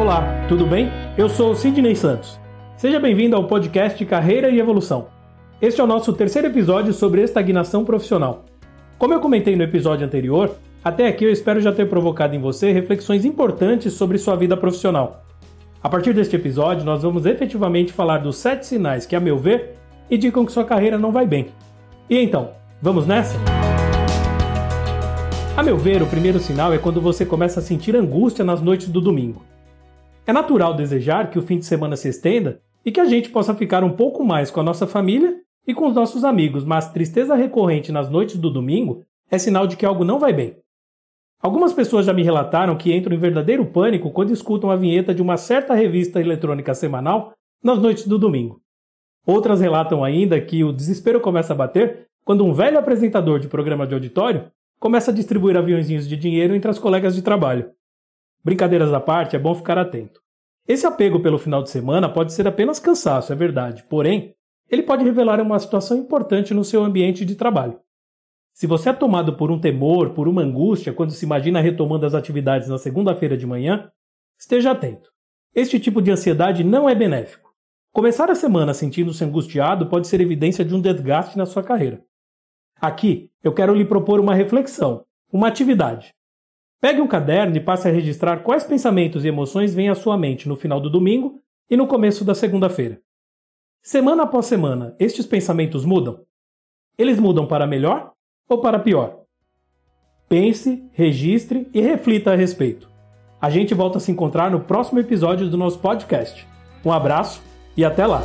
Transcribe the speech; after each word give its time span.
Olá, 0.00 0.46
tudo 0.48 0.64
bem? 0.64 0.90
Eu 1.14 1.28
sou 1.28 1.54
Sidney 1.54 1.94
Santos. 1.94 2.40
Seja 2.74 2.98
bem-vindo 2.98 3.36
ao 3.36 3.44
podcast 3.44 4.02
Carreira 4.06 4.48
e 4.48 4.58
Evolução. 4.58 5.08
Este 5.60 5.78
é 5.78 5.84
o 5.84 5.86
nosso 5.86 6.14
terceiro 6.14 6.48
episódio 6.48 6.94
sobre 6.94 7.20
estagnação 7.20 7.84
profissional. 7.84 8.46
Como 8.98 9.12
eu 9.12 9.20
comentei 9.20 9.54
no 9.56 9.62
episódio 9.62 10.06
anterior, 10.06 10.56
até 10.82 11.06
aqui 11.06 11.26
eu 11.26 11.30
espero 11.30 11.60
já 11.60 11.70
ter 11.70 11.86
provocado 11.86 12.34
em 12.34 12.40
você 12.40 12.72
reflexões 12.72 13.26
importantes 13.26 13.92
sobre 13.92 14.16
sua 14.16 14.36
vida 14.36 14.56
profissional. 14.56 15.22
A 15.82 15.88
partir 15.90 16.14
deste 16.14 16.34
episódio, 16.34 16.82
nós 16.82 17.02
vamos 17.02 17.26
efetivamente 17.26 17.92
falar 17.92 18.18
dos 18.22 18.38
sete 18.38 18.64
sinais 18.64 19.04
que, 19.04 19.14
a 19.14 19.20
meu 19.20 19.36
ver, 19.36 19.74
indicam 20.10 20.46
que 20.46 20.52
sua 20.52 20.64
carreira 20.64 20.96
não 20.96 21.12
vai 21.12 21.26
bem. 21.26 21.48
E 22.08 22.16
então, 22.16 22.52
vamos 22.80 23.06
nessa? 23.06 23.36
A 25.54 25.62
meu 25.62 25.76
ver, 25.76 26.02
o 26.02 26.06
primeiro 26.06 26.40
sinal 26.40 26.72
é 26.72 26.78
quando 26.78 27.02
você 27.02 27.26
começa 27.26 27.60
a 27.60 27.62
sentir 27.62 27.94
angústia 27.94 28.42
nas 28.42 28.62
noites 28.62 28.88
do 28.88 28.98
domingo. 28.98 29.49
É 30.26 30.32
natural 30.32 30.74
desejar 30.74 31.30
que 31.30 31.38
o 31.38 31.42
fim 31.42 31.58
de 31.58 31.66
semana 31.66 31.96
se 31.96 32.08
estenda 32.08 32.60
e 32.84 32.92
que 32.92 33.00
a 33.00 33.06
gente 33.06 33.30
possa 33.30 33.54
ficar 33.54 33.82
um 33.82 33.92
pouco 33.92 34.24
mais 34.24 34.50
com 34.50 34.60
a 34.60 34.62
nossa 34.62 34.86
família 34.86 35.40
e 35.66 35.74
com 35.74 35.86
os 35.86 35.94
nossos 35.94 36.24
amigos, 36.24 36.64
mas 36.64 36.92
tristeza 36.92 37.34
recorrente 37.34 37.92
nas 37.92 38.10
noites 38.10 38.36
do 38.36 38.50
domingo 38.50 39.04
é 39.30 39.38
sinal 39.38 39.66
de 39.66 39.76
que 39.76 39.86
algo 39.86 40.04
não 40.04 40.18
vai 40.18 40.32
bem. 40.32 40.56
Algumas 41.42 41.72
pessoas 41.72 42.04
já 42.04 42.12
me 42.12 42.22
relataram 42.22 42.76
que 42.76 42.94
entram 42.94 43.14
em 43.14 43.18
verdadeiro 43.18 43.64
pânico 43.64 44.10
quando 44.10 44.32
escutam 44.32 44.70
a 44.70 44.76
vinheta 44.76 45.14
de 45.14 45.22
uma 45.22 45.36
certa 45.36 45.74
revista 45.74 46.20
eletrônica 46.20 46.74
semanal 46.74 47.32
nas 47.62 47.78
noites 47.78 48.06
do 48.06 48.18
domingo. 48.18 48.60
Outras 49.26 49.60
relatam 49.60 50.04
ainda 50.04 50.40
que 50.40 50.62
o 50.64 50.72
desespero 50.72 51.20
começa 51.20 51.52
a 51.52 51.56
bater 51.56 52.06
quando 52.24 52.44
um 52.44 52.52
velho 52.52 52.78
apresentador 52.78 53.38
de 53.38 53.48
programa 53.48 53.86
de 53.86 53.94
auditório 53.94 54.50
começa 54.78 55.10
a 55.10 55.14
distribuir 55.14 55.56
aviãozinhos 55.56 56.08
de 56.08 56.16
dinheiro 56.16 56.54
entre 56.54 56.70
as 56.70 56.78
colegas 56.78 57.14
de 57.14 57.22
trabalho. 57.22 57.70
Brincadeiras 58.42 58.92
à 58.92 59.00
parte, 59.00 59.36
é 59.36 59.38
bom 59.38 59.54
ficar 59.54 59.76
atento. 59.76 60.20
Esse 60.66 60.86
apego 60.86 61.20
pelo 61.20 61.38
final 61.38 61.62
de 61.62 61.70
semana 61.70 62.08
pode 62.08 62.32
ser 62.32 62.46
apenas 62.46 62.78
cansaço, 62.78 63.32
é 63.32 63.36
verdade, 63.36 63.84
porém, 63.88 64.34
ele 64.68 64.82
pode 64.82 65.04
revelar 65.04 65.40
uma 65.40 65.58
situação 65.58 65.96
importante 65.96 66.54
no 66.54 66.64
seu 66.64 66.84
ambiente 66.84 67.24
de 67.24 67.34
trabalho. 67.34 67.80
Se 68.54 68.66
você 68.66 68.90
é 68.90 68.92
tomado 68.92 69.36
por 69.36 69.50
um 69.50 69.58
temor, 69.58 70.10
por 70.10 70.28
uma 70.28 70.42
angústia 70.42 70.92
quando 70.92 71.12
se 71.12 71.24
imagina 71.24 71.60
retomando 71.60 72.06
as 72.06 72.14
atividades 72.14 72.68
na 72.68 72.78
segunda-feira 72.78 73.36
de 73.36 73.46
manhã, 73.46 73.90
esteja 74.38 74.70
atento. 74.70 75.10
Este 75.54 75.80
tipo 75.80 76.00
de 76.00 76.10
ansiedade 76.10 76.62
não 76.62 76.88
é 76.88 76.94
benéfico. 76.94 77.50
Começar 77.92 78.30
a 78.30 78.36
semana 78.36 78.72
sentindo-se 78.72 79.24
angustiado 79.24 79.86
pode 79.86 80.06
ser 80.06 80.20
evidência 80.20 80.64
de 80.64 80.74
um 80.74 80.80
desgaste 80.80 81.36
na 81.36 81.46
sua 81.46 81.62
carreira. 81.62 82.04
Aqui, 82.80 83.30
eu 83.42 83.52
quero 83.52 83.74
lhe 83.74 83.84
propor 83.84 84.20
uma 84.20 84.34
reflexão, 84.34 85.04
uma 85.32 85.48
atividade. 85.48 86.14
Pegue 86.80 87.02
um 87.02 87.06
caderno 87.06 87.54
e 87.56 87.60
passe 87.60 87.86
a 87.86 87.92
registrar 87.92 88.38
quais 88.38 88.64
pensamentos 88.64 89.22
e 89.24 89.28
emoções 89.28 89.74
vêm 89.74 89.90
à 89.90 89.94
sua 89.94 90.16
mente 90.16 90.48
no 90.48 90.56
final 90.56 90.80
do 90.80 90.88
domingo 90.88 91.38
e 91.68 91.76
no 91.76 91.86
começo 91.86 92.24
da 92.24 92.34
segunda-feira. 92.34 92.98
Semana 93.82 94.22
após 94.22 94.46
semana, 94.46 94.96
estes 94.98 95.26
pensamentos 95.26 95.84
mudam? 95.84 96.24
Eles 96.96 97.20
mudam 97.20 97.46
para 97.46 97.66
melhor 97.66 98.12
ou 98.48 98.62
para 98.62 98.78
pior? 98.78 99.20
Pense, 100.26 100.82
registre 100.92 101.68
e 101.74 101.82
reflita 101.82 102.32
a 102.32 102.36
respeito. 102.36 102.88
A 103.38 103.50
gente 103.50 103.74
volta 103.74 103.98
a 103.98 104.00
se 104.00 104.10
encontrar 104.10 104.50
no 104.50 104.60
próximo 104.60 105.00
episódio 105.00 105.50
do 105.50 105.58
nosso 105.58 105.78
podcast. 105.80 106.46
Um 106.82 106.92
abraço 106.92 107.42
e 107.76 107.84
até 107.84 108.06
lá! 108.06 108.22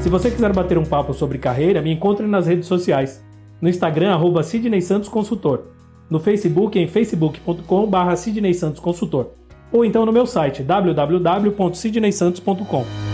Se 0.00 0.08
você 0.08 0.30
quiser 0.30 0.52
bater 0.52 0.78
um 0.78 0.86
papo 0.86 1.12
sobre 1.12 1.38
carreira, 1.38 1.82
me 1.82 1.92
encontre 1.92 2.26
nas 2.26 2.46
redes 2.46 2.68
sociais. 2.68 3.24
No 3.60 3.68
Instagram, 3.68 4.12
arroba 4.12 4.44
Sidney 4.44 4.80
Santos 4.80 5.08
Consultor 5.08 5.79
no 6.10 6.20
Facebook 6.20 6.78
em 6.78 6.86
facebook.com.br 6.88 8.16
Sidney 8.16 8.52
Santos 8.52 8.80
Consultor, 8.80 9.28
ou 9.70 9.82
então 9.84 10.04
no 10.04 10.12
meu 10.12 10.26
site 10.26 10.62
www.sidneysantos.com. 10.62 13.09